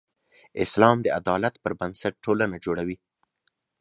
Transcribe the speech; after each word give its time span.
اسلام 0.65 0.97
د 1.01 1.07
عدالت 1.19 1.55
پر 1.63 1.71
بنسټ 1.79 2.13
ټولنه 2.25 2.55
جوړوي. 2.65 2.97